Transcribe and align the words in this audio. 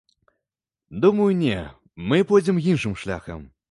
Думаю, 1.03 1.31
не, 1.43 1.59
мы 2.11 2.23
пойдзем 2.33 2.67
іншым 2.73 3.01
шляхам. 3.05 3.51